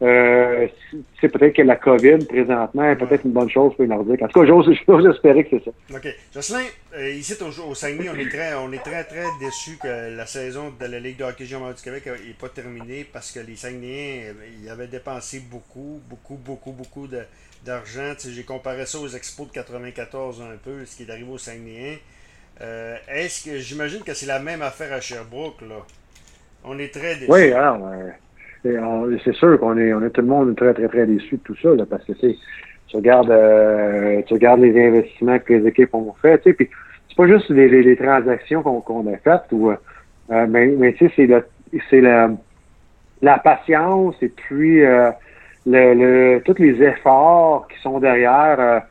euh, 0.02 0.68
c'est 1.22 1.30
peut-être 1.30 1.56
que 1.56 1.62
la 1.62 1.78
COVID, 1.78 2.26
présentement, 2.26 2.84
est 2.84 2.98
peut-être 2.98 3.24
une 3.24 3.32
bonne 3.32 3.50
chose 3.50 3.74
pour 3.76 3.84
les 3.84 3.88
Nordiques. 3.88 4.22
En 4.22 4.28
tout 4.28 4.42
cas, 4.42 4.46
j'ose 4.46 4.68
espérer 5.10 5.46
que 5.46 5.58
c'est 5.58 5.64
ça. 5.64 5.96
OK. 5.96 6.08
Jocelyn, 6.34 6.66
euh, 6.98 7.10
ici, 7.12 7.34
au, 7.42 7.46
au 7.46 7.74
on 7.74 8.20
est 8.20 8.30
très, 8.30 8.54
on 8.56 8.72
est 8.74 8.84
très, 8.84 9.06
très 9.06 9.24
déçus 9.40 9.78
que 9.82 10.16
la 10.16 10.26
saison 10.26 10.74
de 10.78 10.86
la 10.86 11.00
Ligue 11.00 11.18
de 11.18 11.24
hockey 11.24 11.46
junior 11.46 11.74
du 11.74 11.82
Québec 11.82 12.08
n'est 12.08 12.34
pas 12.34 12.50
terminée 12.50 13.06
parce 13.12 13.32
que 13.32 13.40
les 13.40 13.56
Saguenayens, 13.56 14.34
ils 14.62 14.70
avaient 14.70 14.88
dépensé 14.88 15.42
beaucoup, 15.50 16.02
beaucoup, 16.10 16.36
beaucoup, 16.36 16.74
beaucoup 16.74 17.08
d'argent. 17.64 18.14
J'ai 18.28 18.44
comparé 18.44 18.86
ça 18.86 19.00
aux 19.00 19.08
Expos 19.08 19.48
de 19.48 19.54
94 19.54 20.42
un 20.42 20.58
peu, 20.62 20.84
ce 20.86 20.98
qui 20.98 21.04
est 21.04 21.10
arrivé 21.10 21.32
aux 21.32 21.38
Saguenayens. 21.38 21.98
Euh, 22.62 22.96
Est-ce 23.10 23.50
que 23.50 23.58
j'imagine 23.58 24.02
que 24.02 24.14
c'est 24.14 24.26
la 24.26 24.40
même 24.40 24.62
affaire 24.62 24.94
à 24.94 25.02
Sherbrooke, 25.02 25.62
là? 25.62 25.76
On 26.64 26.80
est 26.80 26.94
très 26.94 27.16
déçus. 27.16 27.32
Oui, 27.32 27.52
alors, 27.52 27.80
c'est 29.24 29.36
sûr 29.36 29.60
qu'on 29.60 29.78
est, 29.78 29.94
on 29.94 30.04
est 30.04 30.10
tout 30.10 30.22
le 30.22 30.28
monde 30.28 30.56
très, 30.56 30.74
très, 30.74 30.88
très 30.88 31.06
déçu 31.06 31.36
de 31.36 31.42
tout 31.42 31.56
ça, 31.62 31.70
parce 31.88 32.04
que 32.06 32.14
tu 32.14 32.96
regardes, 32.96 33.30
euh, 33.30 34.22
tu 34.26 34.34
regardes 34.34 34.62
les 34.62 34.88
investissements 34.88 35.38
que 35.40 35.54
les 35.54 35.68
équipes 35.68 35.94
ont 35.94 36.14
fait, 36.22 36.38
tu 36.40 36.50
sais, 36.50 36.54
puis 36.54 36.70
c'est 37.10 37.18
pas 37.18 37.28
juste 37.28 37.50
les, 37.50 37.96
transactions 37.96 38.64
qu'on 38.64 39.14
a 39.14 39.18
faites, 39.18 39.44
euh, 39.54 40.48
mais, 40.50 40.96
c'est 41.00 42.02
la, 42.02 42.30
la 43.22 43.38
patience 43.40 44.16
et 44.22 44.30
puis 44.30 44.82
le, 44.82 45.14
le, 45.66 46.42
tous 46.46 46.58
les 46.58 46.82
efforts 46.82 47.68
qui 47.68 47.80
sont 47.82 48.00
derrière. 48.00 48.84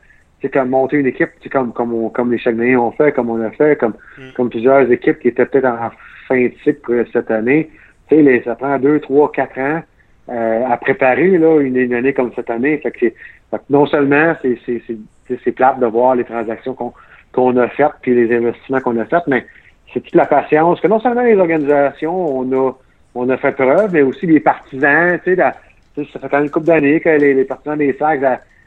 C'est 0.45 0.53
comme 0.53 0.69
monter 0.69 0.99
une 0.99 1.07
équipe, 1.07 1.31
comme 1.51 1.73
comme 1.73 2.13
comme 2.13 2.31
les 2.31 2.39
Chagnés 2.39 2.77
ont 2.77 2.93
fait, 2.93 3.13
comme 3.13 3.31
on 3.31 3.41
a 3.41 3.51
fait, 3.51 3.79
comme 3.79 3.95
mm. 4.19 4.33
comme 4.37 4.51
plusieurs 4.51 4.91
équipes 4.91 5.19
qui 5.19 5.29
étaient 5.29 5.47
peut-être 5.47 5.65
en 5.65 5.91
fin 6.29 6.45
de 6.45 6.53
cycle 6.63 7.07
cette 7.13 7.31
année 7.31 7.71
tu 8.09 8.23
sais, 8.23 8.43
ça 8.45 8.55
prend 8.55 8.79
deux, 8.79 9.01
trois, 9.01 9.31
quatre 9.33 9.59
ans 9.59 9.83
euh, 10.29 10.67
à 10.67 10.77
préparer 10.77 11.39
là, 11.39 11.61
une, 11.61 11.95
année 11.95 12.13
comme 12.13 12.33
cette 12.35 12.51
année. 12.51 12.79
Fait 12.79 12.91
que, 12.91 12.99
fait 12.99 13.13
que 13.51 13.63
non 13.71 13.87
seulement 13.87 14.35
c'est, 14.43 14.59
c'est, 14.67 14.83
c'est, 14.87 15.39
c'est 15.43 15.53
plate 15.53 15.81
de 15.81 15.87
voir 15.87 16.15
les 16.15 16.25
transactions 16.25 16.75
qu'on, 16.75 16.93
qu'on 17.33 17.57
a 17.57 17.69
faites 17.69 17.93
puis 18.03 18.15
les 18.15 18.37
investissements 18.37 18.81
qu'on 18.81 18.99
a 18.99 19.05
faits, 19.07 19.25
mais 19.27 19.47
c'est 19.93 20.01
toute 20.01 20.15
la 20.15 20.27
patience 20.27 20.81
que 20.81 20.89
non 20.89 21.01
seulement 21.01 21.23
les 21.23 21.37
organisations, 21.37 22.39
on 22.39 22.53
a 22.53 22.73
on 23.17 23.29
a 23.31 23.37
fait 23.37 23.53
preuve, 23.53 23.93
mais 23.93 24.03
aussi 24.03 24.27
les 24.27 24.41
partisans, 24.41 25.21
tu 25.23 25.37
sais, 25.37 26.07
ça 26.13 26.19
fait 26.19 26.29
quand 26.29 26.39
même 26.39 26.45
une 26.47 26.51
couple 26.51 26.67
d'années 26.67 26.99
que 26.99 27.09
les, 27.11 27.33
les 27.33 27.45
partisans 27.45 27.79
des 27.79 27.93
sacs 27.93 28.21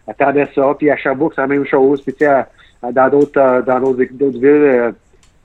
attendaient 0.08 0.50
ça, 0.56 0.76
puis 0.78 0.90
à 0.90 0.98
Sherbrooke, 0.98 1.34
c'est 1.36 1.42
la 1.42 1.48
même 1.48 1.66
chose, 1.66 2.02
puis 2.02 2.14
tu 2.14 2.26
sais, 2.26 2.46
dans 2.92 3.10
d'autres 3.10 3.40
euh, 3.40 3.62
dans 3.62 3.80
d'autres, 3.80 4.04
villes, 4.04 4.46
euh, 4.46 4.92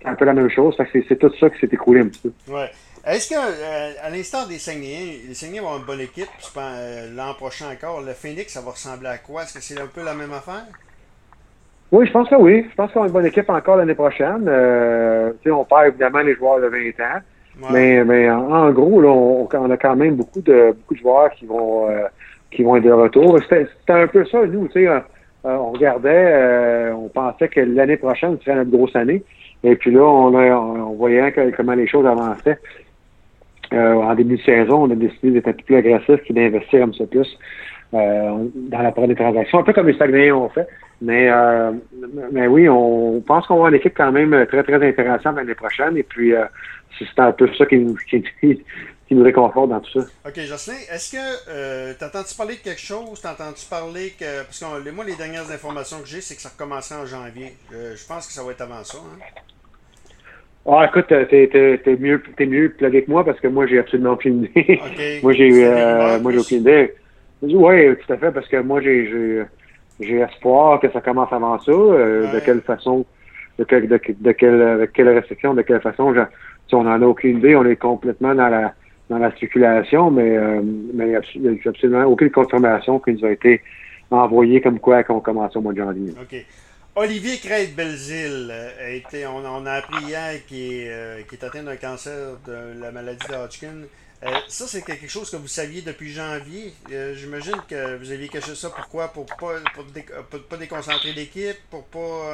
c'est 0.01 0.09
un 0.09 0.15
peu 0.15 0.25
la 0.25 0.35
même 0.35 0.51
chose. 0.51 0.77
Fait 0.77 0.87
que 0.87 1.05
c'est, 1.09 1.17
tout 1.17 1.33
ça 1.39 1.51
qui 1.51 1.59
s'est 1.59 1.71
écoulé 1.73 2.01
un 2.01 2.09
petit 2.09 2.21
peu. 2.21 2.53
Ouais. 2.53 2.71
Est-ce 3.05 3.31
qu'à 3.31 3.47
euh, 3.47 4.11
l'instant 4.13 4.47
des 4.47 4.59
Saguenayens, 4.59 5.19
les 5.27 5.35
Saguenayens 5.35 5.63
vont 5.63 5.69
avoir 5.69 5.81
une 5.81 5.87
bonne 5.87 6.01
équipe 6.01 6.29
euh, 6.57 7.15
l'an 7.15 7.35
prochain 7.35 7.67
encore? 7.73 8.01
Le 8.01 8.13
Phoenix, 8.13 8.53
ça 8.53 8.61
va 8.61 8.71
ressembler 8.71 9.09
à 9.09 9.19
quoi? 9.19 9.43
Est-ce 9.43 9.55
que 9.55 9.61
c'est 9.61 9.81
un 9.81 9.89
peu 9.89 10.05
la 10.05 10.15
même 10.15 10.33
affaire? 10.33 10.67
Oui, 11.91 12.07
je 12.07 12.13
pense 12.13 12.29
que 12.29 12.37
oui. 12.37 12.65
Je 12.71 12.75
pense 12.77 12.93
qu'on 12.93 13.03
a 13.03 13.07
une 13.07 13.13
bonne 13.13 13.27
équipe 13.27 13.51
encore 13.51 13.77
l'année 13.77 13.97
prochaine. 13.97 14.47
Euh, 14.47 15.33
on 15.47 15.65
perd 15.65 15.89
évidemment 15.89 16.21
les 16.21 16.37
joueurs 16.37 16.61
de 16.61 16.69
20 16.69 16.79
ans. 17.05 17.21
Mais, 17.71 18.03
mais 18.05 18.31
en, 18.31 18.71
gros, 18.71 19.01
là, 19.03 19.09
on, 19.09 19.71
a 19.71 19.77
quand 19.77 19.97
même 19.97 20.15
beaucoup 20.15 20.41
de 20.41 20.75
beaucoup 20.75 20.95
de 20.95 21.01
joueurs 21.01 21.31
qui 21.33 21.45
vont 21.45 21.87
qui 22.55 22.63
vont 22.63 22.77
être 22.77 22.85
de 22.85 22.93
retour. 22.93 23.39
C'était 23.43 23.67
un 23.89 24.07
peu 24.07 24.25
ça, 24.27 24.47
nous, 24.47 24.69
tu 24.69 24.85
sais, 24.85 24.89
on 25.45 25.71
regardait, 25.73 26.91
on 26.95 27.09
pensait 27.09 27.49
que 27.49 27.61
l'année 27.61 27.97
prochaine 27.97 28.39
serait 28.41 28.57
notre 28.57 28.71
grosse 28.71 28.95
année. 28.95 29.23
Et 29.65 29.77
puis 29.77 29.91
là, 29.91 30.03
on, 30.03 30.35
on 30.35 30.93
voyait 30.95 31.33
comment 31.57 31.75
les 31.75 31.87
choses 31.87 32.07
avançaient. 32.07 32.59
Euh, 33.73 33.95
en 33.95 34.15
début 34.15 34.37
de 34.37 34.43
saison, 34.43 34.83
on 34.85 34.91
a 34.91 34.95
décidé 34.95 35.31
d'être 35.31 35.49
un 35.49 35.53
peu 35.53 35.63
plus 35.65 35.77
agressif 35.77 36.21
et 36.27 36.33
d'investir 36.33 36.85
un 36.85 36.91
peu 36.91 37.07
plus 37.07 37.39
euh, 37.95 38.49
dans 38.55 38.83
la 38.83 38.93
part 38.93 39.09
des 39.09 39.15
transactions. 39.15 39.61
Un 39.61 39.63
peu 39.63 39.73
comme 39.73 39.89
les 39.89 39.97
Saguenayens 39.97 40.35
ont 40.35 40.49
fait. 40.51 40.67
Mais, 41.01 41.29
euh, 41.31 41.73
mais 42.33 42.47
oui, 42.47 42.69
on 42.69 43.21
pense 43.27 43.47
qu'on 43.47 43.55
va 43.55 43.59
avoir 43.59 43.69
une 43.71 43.77
équipe 43.77 43.95
quand 43.97 44.13
même 44.13 44.47
très, 44.47 44.63
très 44.63 44.89
intéressante 44.89 45.37
l'année 45.37 45.55
prochaine. 45.55 45.97
Et 45.97 46.03
puis, 46.03 46.35
euh, 46.35 46.45
c'est 46.99 47.19
un 47.19 47.33
peu 47.33 47.49
ça 47.55 47.67
qui 47.67 47.79
nous, 47.79 47.97
qui, 48.09 48.23
qui 49.13 49.19
nous 49.19 49.25
réconforte 49.25 49.69
dans 49.69 49.81
tout 49.81 50.01
ça. 50.01 50.07
OK, 50.27 50.41
Jocelyn, 50.41 50.77
est-ce 50.91 51.13
que 51.13 51.51
euh, 51.51 51.93
t'entends-tu 51.99 52.35
parler 52.35 52.57
de 52.57 52.61
quelque 52.61 52.81
chose? 52.81 53.21
T'entends-tu 53.21 53.67
parler 53.67 54.15
que. 54.19 54.43
Parce 54.45 54.59
que 54.59 54.91
moi, 54.91 55.05
les 55.05 55.17
dernières 55.17 55.51
informations 55.51 56.01
que 56.01 56.07
j'ai, 56.07 56.23
c'est 56.23 56.35
que 56.35 56.41
ça 56.41 56.49
recommencerait 56.49 57.01
en 57.01 57.07
janvier. 57.07 57.55
je 57.71 58.07
pense 58.07 58.27
que 58.27 58.33
ça 58.33 58.43
va 58.43 58.53
être 58.53 58.63
avant 58.63 58.83
ça. 58.83 58.99
Hein? 58.99 59.41
Ah, 60.67 60.87
écoute, 60.89 61.07
t'es, 61.09 61.27
t'es, 61.27 61.97
mieux, 61.97 62.23
t'es 62.37 62.47
mieux 62.47 62.69
que 62.69 63.11
moi 63.11 63.25
parce 63.25 63.41
que 63.41 63.49
moi, 63.49 63.67
j'ai 63.67 63.81
absolument 63.81 64.13
aucune 64.13 64.45
idée. 64.45 64.81
moi, 65.23 65.33
j'ai, 65.33 65.67
euh, 65.67 66.21
moi, 66.21 66.33
j'ai 66.33 66.39
aucune 66.39 66.59
idée. 66.59 66.95
Oui, 67.43 67.97
tout 67.97 68.13
à 68.13 68.17
fait, 68.17 68.31
parce 68.31 68.49
que 68.49 68.63
moi, 68.63 68.81
j'ai, 68.81 69.11
j'ai, 69.11 69.43
j'ai 70.01 70.21
espoir 70.21 70.81
que 70.81 70.91
ça 70.91 71.01
commence 71.01 71.33
avant 71.33 71.59
ça. 71.59 71.73
Euh, 71.73 72.33
de 72.33 72.39
quelle 72.39 72.61
façon, 72.61 73.05
de, 73.59 73.65
quelle, 73.65 73.89
de, 73.89 74.01
de, 74.21 74.33
quelle, 74.33 74.63
avec 74.63 74.93
quelle 74.93 75.09
restriction, 75.09 75.53
de 75.53 75.63
quelle 75.63 75.81
façon, 75.81 76.15
si 76.69 76.75
on 76.77 76.85
n'en 76.85 77.03
a 77.03 77.07
aucune 77.07 77.39
idée, 77.39 77.57
on 77.57 77.65
est 77.65 77.77
complètement 77.77 78.35
dans 78.35 78.49
la, 78.49 78.73
dans 79.13 79.19
la 79.19 79.31
spéculation, 79.33 80.11
mais, 80.11 80.37
euh, 80.37 80.63
mais 80.95 81.05
il 81.35 81.43
n'y 81.43 81.49
a 81.49 81.69
absolument 81.69 82.05
aucune 82.05 82.31
confirmation 82.31 82.99
qui 82.99 83.13
nous 83.13 83.25
a 83.27 83.31
été 83.31 83.61
envoyée 84.11 84.63
comme 84.63 84.81
quoi 84.81 85.05
qu'on 85.05 85.21
commence 85.21 85.55
au 85.55 85.61
mois 85.61 85.73
de 85.73 85.79
janvier. 85.79 86.15
OK. 86.21 86.45
Olivier 86.95 87.39
Crête-Belzile, 87.39 88.51
euh, 88.51 88.87
a 88.87 88.91
été, 88.91 89.27
on, 89.27 89.39
on, 89.39 89.67
a 89.67 89.73
appris 89.73 90.05
hier 90.05 90.45
qu'il 90.47 90.59
est, 90.59 90.91
euh, 90.91 91.19
est, 91.19 91.45
atteint 91.45 91.63
d'un 91.63 91.77
cancer 91.77 92.37
de 92.47 92.81
la 92.81 92.91
maladie 92.91 93.27
de 93.29 93.35
Hodgkin. 93.35 93.87
Euh, 94.23 94.29
ça, 94.49 94.67
c'est 94.67 94.83
quelque 94.83 95.09
chose 95.09 95.31
que 95.31 95.37
vous 95.37 95.47
saviez 95.47 95.83
depuis 95.83 96.11
janvier. 96.11 96.73
J'imagine 97.15 97.57
que 97.69 97.97
vous 97.97 98.13
aviez 98.13 98.29
caché 98.29 98.55
ça. 98.55 98.71
Pourquoi? 98.75 99.09
Pour 99.09 99.27
pas, 99.27 99.59
pour 100.31 100.43
pas 100.43 100.57
déconcentrer 100.57 101.13
l'équipe? 101.13 101.57
Pour 101.71 101.85
pas. 101.85 102.31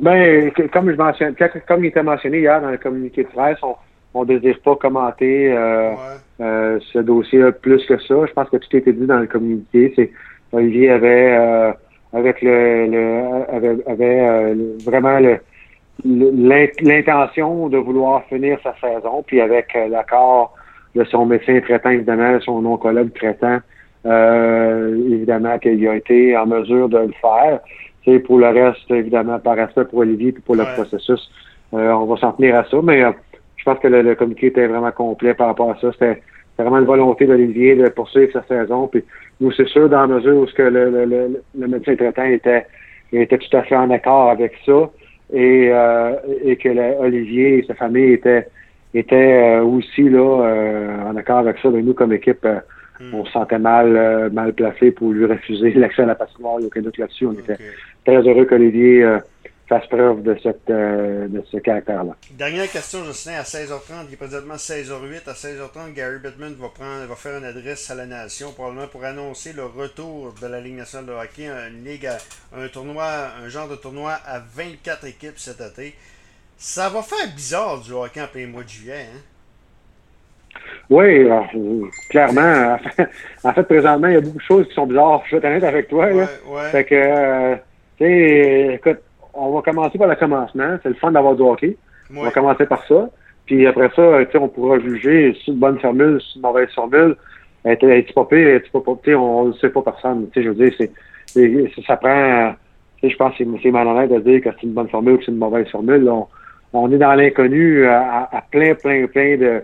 Ben, 0.00 0.50
comme, 0.72 0.90
je 0.90 0.96
mentionne, 0.96 1.34
comme 1.66 1.84
il 1.84 1.88
était 1.88 2.02
mentionné 2.02 2.38
hier 2.38 2.60
dans 2.60 2.70
le 2.70 2.78
communiqué 2.78 3.24
de 3.24 3.28
presse, 3.28 3.58
on 3.62 3.76
ne 4.24 4.38
désire 4.38 4.58
pas 4.60 4.76
commenter 4.76 5.54
ce 6.38 6.98
dossier 6.98 7.52
plus 7.60 7.84
que 7.86 7.98
ça. 7.98 8.26
Je 8.26 8.32
pense 8.32 8.48
que 8.48 8.56
tout 8.56 8.68
a 8.72 8.76
été 8.76 8.92
dit 8.92 9.06
dans 9.06 9.18
le 9.18 9.26
communiqué. 9.26 9.92
C'est 9.96 10.10
Olivier 10.52 10.90
avait 10.90 11.74
avec 12.16 12.40
le, 12.40 12.86
le 12.86 13.84
avait, 13.86 14.20
euh, 14.20 14.54
vraiment 14.84 15.18
l'intention 16.04 17.68
de 17.68 17.76
vouloir 17.76 18.24
finir 18.24 18.58
sa 18.62 18.74
saison, 18.80 19.22
puis 19.26 19.40
avec 19.40 19.74
euh, 19.76 19.88
l'accord 19.88 20.54
de 20.94 21.04
son 21.04 21.26
médecin 21.26 21.60
traitant, 21.60 21.90
évidemment, 21.90 22.38
son 22.40 22.64
oncologue 22.64 23.12
traitant, 23.14 23.58
euh, 24.06 24.94
évidemment 25.10 25.58
qu'il 25.58 25.86
a 25.88 25.96
été 25.96 26.36
en 26.36 26.46
mesure 26.46 26.88
de 26.88 26.98
le 26.98 27.12
faire. 27.20 27.60
C'est 28.04 28.20
pour 28.20 28.38
le 28.38 28.48
reste, 28.48 28.90
évidemment, 28.90 29.38
par 29.38 29.56
respect 29.56 29.84
pour 29.84 29.98
Olivier 29.98 30.28
et 30.28 30.32
pour 30.32 30.54
le 30.54 30.64
processus, 30.74 31.30
on 31.72 32.04
va 32.06 32.16
s'en 32.16 32.32
tenir 32.32 32.56
à 32.56 32.64
ça, 32.64 32.78
mais 32.82 33.02
pense 33.66 33.78
que 33.80 33.88
le, 33.88 34.14
communiqué 34.14 34.46
était 34.46 34.66
vraiment 34.66 34.92
complet 34.92 35.34
par 35.34 35.48
rapport 35.48 35.70
à 35.70 35.76
ça. 35.80 35.92
C'était 35.92 36.22
vraiment 36.58 36.78
une 36.78 36.86
volonté 36.86 37.26
d'Olivier 37.26 37.76
de 37.76 37.88
poursuivre 37.88 38.32
sa 38.32 38.42
saison, 38.44 38.88
puis 38.88 39.04
nous, 39.40 39.52
c'est 39.52 39.68
sûr, 39.68 39.88
dans 39.88 40.02
la 40.02 40.06
mesure 40.06 40.36
où 40.36 40.46
ce 40.46 40.54
que 40.54 40.62
le, 40.62 40.90
le, 40.90 41.42
le, 41.58 41.68
médecin 41.68 41.94
traitant 41.96 42.24
était, 42.24 42.66
était 43.12 43.38
tout 43.38 43.54
à 43.56 43.62
fait 43.62 43.76
en 43.76 43.90
accord 43.90 44.30
avec 44.30 44.52
ça 44.64 44.90
et, 45.32 45.68
euh, 45.70 46.12
et 46.44 46.56
que 46.56 46.68
Olivier 47.00 47.58
et 47.58 47.62
sa 47.64 47.74
famille 47.74 48.12
étaient, 48.12 48.46
étaient 48.94 49.58
euh, 49.58 49.62
aussi 49.62 50.08
là 50.08 50.44
euh, 50.44 51.10
en 51.10 51.16
accord 51.16 51.38
avec 51.38 51.58
ça. 51.58 51.68
Mais 51.68 51.82
nous, 51.82 51.92
comme 51.92 52.12
équipe, 52.12 52.46
hmm. 52.46 53.14
on 53.14 53.24
se 53.26 53.32
sentait 53.32 53.58
mal, 53.58 54.30
mal 54.32 54.54
placé 54.54 54.90
pour 54.90 55.12
lui 55.12 55.26
refuser 55.26 55.72
l'accès 55.74 56.02
à 56.02 56.06
la 56.06 56.14
patinoire. 56.14 56.54
Il 56.56 56.60
n'y 56.60 56.64
a 56.64 56.68
aucun 56.68 56.82
doute 56.82 56.98
là-dessus. 56.98 57.26
On 57.26 57.32
était 57.32 57.58
très 58.06 58.26
heureux 58.26 58.46
qu'Olivier 58.46 59.18
fasse 59.68 59.86
preuve 59.88 60.22
de, 60.22 60.36
cette, 60.42 60.70
euh, 60.70 61.26
de 61.28 61.42
ce 61.50 61.56
caractère-là. 61.56 62.14
Dernière 62.30 62.70
question, 62.70 63.04
Justin, 63.04 63.32
à 63.32 63.42
16h30, 63.42 64.06
il 64.08 64.14
est 64.14 64.16
présentement 64.16 64.54
16h08. 64.54 65.28
À 65.28 65.32
16h30, 65.32 65.92
Gary 65.94 66.18
Bettman 66.18 66.54
va, 66.54 66.68
prendre, 66.68 67.06
va 67.06 67.14
faire 67.16 67.38
une 67.38 67.44
adresse 67.44 67.90
à 67.90 67.94
la 67.94 68.06
nation, 68.06 68.52
probablement 68.52 68.86
pour 68.86 69.04
annoncer 69.04 69.52
le 69.52 69.64
retour 69.64 70.34
de 70.40 70.46
la 70.46 70.60
Ligue 70.60 70.76
nationale 70.76 71.06
de 71.06 71.12
hockey, 71.12 71.46
une 71.46 71.84
ligue 71.84 72.08
un 72.56 72.68
tournoi, 72.68 73.06
un 73.42 73.48
genre 73.48 73.68
de 73.68 73.76
tournoi 73.76 74.12
à 74.26 74.38
24 74.38 75.06
équipes 75.06 75.38
cet 75.38 75.60
été. 75.60 75.94
Ça 76.56 76.88
va 76.88 77.02
faire 77.02 77.34
bizarre 77.34 77.80
du 77.80 77.92
hockey 77.92 78.20
en 78.20 78.28
plein 78.28 78.46
mois 78.46 78.62
de 78.62 78.68
juillet, 78.68 79.06
hein? 79.12 79.20
Oui, 80.88 81.28
euh, 81.28 81.82
clairement. 82.08 82.78
En 83.44 83.52
fait, 83.52 83.62
présentement, 83.64 84.08
il 84.08 84.14
y 84.14 84.16
a 84.16 84.20
beaucoup 84.20 84.38
de 84.38 84.42
choses 84.42 84.68
qui 84.68 84.74
sont 84.74 84.86
bizarres. 84.86 85.22
Je 85.26 85.36
vais 85.36 85.38
être 85.38 85.44
honnête 85.44 85.64
avec 85.64 85.88
toi. 85.88 86.06
Ouais, 86.06 86.26
ouais. 86.46 86.70
Fait 86.70 86.84
que, 86.84 86.94
euh, 86.94 87.56
tu 87.98 88.04
sais, 88.04 88.74
écoute, 88.74 89.00
on 89.36 89.52
va 89.52 89.62
commencer 89.62 89.98
par 89.98 90.08
le 90.08 90.16
commencement. 90.16 90.76
C'est 90.82 90.88
le 90.88 90.94
fun 90.94 91.12
d'avoir 91.12 91.34
du 91.34 91.42
hockey. 91.42 91.76
On 92.14 92.22
va 92.22 92.30
commencer 92.30 92.66
par 92.66 92.84
ça. 92.86 93.08
Puis 93.46 93.66
après 93.66 93.90
ça, 93.94 94.20
on 94.40 94.48
pourra 94.48 94.78
juger 94.80 95.32
si 95.34 95.42
c'est 95.46 95.52
une 95.52 95.58
bonne 95.58 95.78
formule, 95.78 96.20
si 96.20 96.28
c'est 96.32 96.36
une 96.36 96.42
mauvaise 96.42 96.70
formule. 96.74 97.16
Es-tu 97.64 98.12
pas 98.12 98.24
pire, 98.24 98.48
es-tu 98.48 98.70
pas 98.70 98.80
pire? 99.02 99.22
On 99.22 99.46
ne 99.46 99.52
sait 99.54 99.70
pas 99.70 99.82
personne. 99.82 100.28
je 100.34 100.48
veux 100.48 100.54
dire, 100.54 100.72
c'est, 100.78 101.84
ça 101.86 101.96
prend, 101.96 102.54
je 103.02 103.16
pense 103.16 103.36
que 103.36 103.44
c'est 103.62 103.70
malhonnête 103.70 104.10
de 104.10 104.20
dire 104.20 104.40
que 104.42 104.50
c'est 104.54 104.66
une 104.66 104.72
bonne 104.72 104.88
formule 104.88 105.14
ou 105.14 105.18
que 105.18 105.24
c'est 105.24 105.32
une 105.32 105.38
mauvaise 105.38 105.68
formule. 105.68 106.10
On, 106.72 106.92
est 106.92 106.98
dans 106.98 107.14
l'inconnu 107.14 107.86
à, 107.86 108.44
plein, 108.50 108.74
plein, 108.74 109.06
plein 109.06 109.36
de 109.36 109.62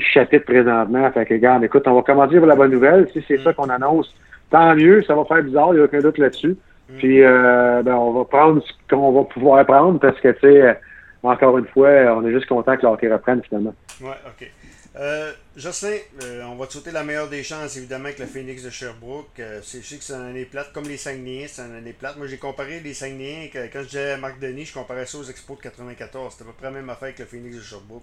chapitres 0.00 0.46
présentement. 0.46 1.10
Fait 1.12 1.26
que, 1.26 1.34
regarde, 1.34 1.64
écoute, 1.64 1.86
on 1.86 1.94
va 1.94 2.02
commencer 2.02 2.38
par 2.38 2.46
la 2.46 2.56
bonne 2.56 2.72
nouvelle. 2.72 3.08
Si 3.12 3.24
c'est 3.26 3.38
mm. 3.38 3.44
ça 3.44 3.52
qu'on 3.52 3.68
annonce, 3.68 4.12
tant 4.50 4.74
mieux, 4.74 5.02
ça 5.02 5.14
va 5.14 5.24
faire 5.24 5.42
bizarre, 5.42 5.70
il 5.72 5.76
n'y 5.76 5.80
a 5.80 5.84
aucun 5.84 6.00
doute 6.00 6.18
là-dessus. 6.18 6.56
Mm. 6.88 6.96
Puis, 6.98 7.22
euh, 7.22 7.82
ben, 7.82 7.94
on 7.94 8.12
va 8.12 8.24
prendre 8.24 8.62
ce 8.62 8.72
qu'on 8.90 9.12
va 9.12 9.24
pouvoir 9.24 9.64
prendre 9.66 9.98
parce 10.00 10.18
que, 10.20 10.28
tu 10.28 10.40
sais, 10.40 10.62
euh, 10.62 10.74
encore 11.22 11.58
une 11.58 11.66
fois, 11.66 11.88
on 12.16 12.26
est 12.26 12.32
juste 12.32 12.46
content 12.46 12.76
que 12.76 12.82
l'hockey 12.82 13.12
reprenne 13.12 13.42
finalement. 13.42 13.74
Ouais, 14.00 14.16
OK. 14.26 14.50
Euh, 14.94 15.32
Jocelyn, 15.56 15.96
euh, 16.22 16.42
on 16.44 16.56
va 16.56 16.66
te 16.66 16.72
souhaiter 16.72 16.90
la 16.90 17.02
meilleure 17.02 17.28
des 17.28 17.42
chances, 17.42 17.78
évidemment, 17.78 18.06
avec 18.06 18.18
le 18.18 18.26
Phoenix 18.26 18.62
de 18.62 18.68
Sherbrooke. 18.68 19.38
Euh, 19.38 19.60
je 19.62 19.80
sais 19.80 19.96
que 19.96 20.04
c'est 20.04 20.12
une 20.12 20.26
année 20.26 20.44
plate, 20.44 20.70
comme 20.74 20.84
les 20.84 20.98
Saguenayens, 20.98 21.46
c'est 21.48 21.62
une 21.62 21.76
année 21.76 21.94
plate. 21.98 22.18
Moi, 22.18 22.26
j'ai 22.26 22.36
comparé 22.36 22.80
les 22.80 22.92
Saguenayens, 22.92 23.48
quand 23.54 23.80
je 23.80 23.88
disais 23.88 24.18
Marc 24.18 24.38
Denis, 24.38 24.66
je 24.66 24.74
comparais 24.74 25.06
ça 25.06 25.16
aux 25.16 25.24
Expos 25.24 25.56
de 25.56 25.62
94. 25.62 26.32
C'était 26.32 26.44
à 26.44 26.46
peu 26.48 26.52
près 26.52 26.66
la 26.66 26.72
même 26.72 26.90
affaire 26.90 27.04
avec 27.04 27.20
le 27.20 27.24
Phoenix 27.24 27.56
de 27.56 27.62
Sherbrooke. 27.62 28.02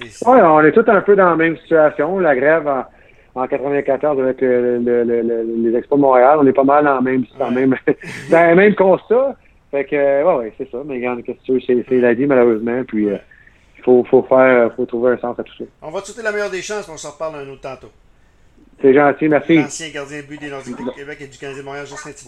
Oui, 0.00 0.08
on 0.24 0.60
est 0.64 0.72
tous 0.72 0.88
un 0.90 1.02
peu 1.02 1.14
dans 1.14 1.30
la 1.30 1.36
même 1.36 1.58
situation. 1.58 2.18
La 2.18 2.34
grève 2.34 2.66
en 3.34 3.46
94 3.46 4.20
avec 4.20 4.40
les 4.40 5.76
Expos 5.76 5.98
de 5.98 6.02
Montréal. 6.02 6.38
On 6.40 6.46
est 6.46 6.52
pas 6.52 6.64
mal 6.64 6.84
dans, 6.84 7.00
même, 7.00 7.24
même, 7.52 7.76
dans 8.30 8.50
le 8.50 8.54
même 8.54 8.74
constat. 8.74 9.36
Fait 9.70 9.84
que, 9.84 10.24
ouais, 10.24 10.34
ouais, 10.36 10.52
c'est 10.58 10.70
ça. 10.70 10.78
Mais 10.84 10.94
regarde, 10.94 11.22
c'est, 11.26 11.84
c'est 11.88 12.00
la 12.00 12.14
vie, 12.14 12.26
malheureusement. 12.26 12.82
Puis, 12.84 13.04
il 13.04 13.10
euh, 13.10 13.18
faut, 13.84 14.04
faut 14.04 14.22
faire, 14.22 14.74
faut 14.74 14.86
trouver 14.86 15.12
un 15.12 15.18
sens 15.18 15.38
à 15.38 15.44
tout 15.44 15.52
ça. 15.56 15.64
On 15.82 15.90
va 15.90 16.00
te 16.00 16.06
souhaiter 16.06 16.22
la 16.22 16.32
meilleure 16.32 16.50
des 16.50 16.62
chances, 16.62 16.88
mais 16.88 16.94
on 16.94 16.98
s'en 16.98 17.12
reparle 17.12 17.36
un 17.36 17.48
autre 17.48 17.60
tantôt. 17.60 17.90
C'est 18.82 18.94
gentil, 18.94 19.28
merci. 19.28 19.56
L'ancien 19.56 19.90
gardien 19.90 20.22
but 20.26 20.40
des 20.40 20.48
Nordiques 20.48 20.76
du 20.76 20.90
Québec 20.96 21.18
et 21.20 21.26
du 21.26 21.36
Canadien 21.36 21.60
de 21.60 21.66
Montréal, 21.66 21.86
Justin 21.86 22.12